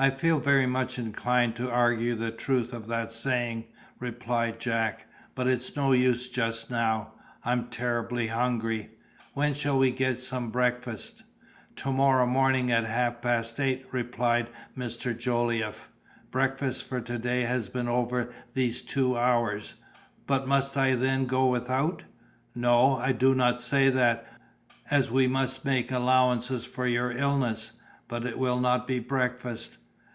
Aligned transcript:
"I 0.00 0.08
feel 0.08 0.38
very 0.40 0.64
much 0.64 0.98
inclined 0.98 1.56
to 1.56 1.70
argue 1.70 2.14
the 2.14 2.30
truth 2.30 2.72
of 2.72 2.86
that 2.86 3.12
saying," 3.12 3.66
replied 3.98 4.58
Jack; 4.58 5.04
"but 5.34 5.46
it's 5.46 5.76
no 5.76 5.92
use 5.92 6.30
just 6.30 6.70
now. 6.70 7.12
I'm 7.44 7.66
terribly 7.68 8.28
hungry—when 8.28 9.52
shall 9.52 9.84
I 9.84 9.90
get 9.90 10.18
some 10.18 10.50
breakfast?" 10.50 11.22
"To 11.76 11.92
morrow 11.92 12.24
morning 12.24 12.72
at 12.72 12.84
half 12.86 13.20
past 13.20 13.60
eight," 13.60 13.84
replied 13.92 14.48
Mr. 14.74 15.14
Jolliffe. 15.14 15.90
"Breakfast 16.30 16.86
for 16.88 17.02
to 17.02 17.18
day 17.18 17.42
has 17.42 17.68
been 17.68 17.86
over 17.86 18.32
these 18.54 18.80
two 18.80 19.18
hours." 19.18 19.74
"But 20.26 20.48
must 20.48 20.78
I 20.78 20.94
then 20.94 21.26
go 21.26 21.48
without?" 21.48 22.04
"No, 22.54 22.96
I 22.96 23.12
do 23.12 23.34
not 23.34 23.60
say 23.60 23.90
that, 23.90 24.26
as 24.90 25.10
we 25.10 25.26
must 25.26 25.66
make 25.66 25.92
allowances 25.92 26.64
for 26.64 26.86
your 26.86 27.12
illness; 27.12 27.72
but 28.08 28.24
it 28.24 28.38
will 28.38 28.60
not 28.60 28.86
be 28.86 28.98
breakfast." 28.98 29.76